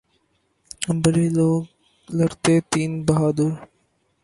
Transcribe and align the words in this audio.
برے 1.01 1.27
لوگوں 1.35 1.61
سے 1.65 2.15
لڑتے 2.17 2.53
تین 2.71 2.91
بہادر 3.05 3.49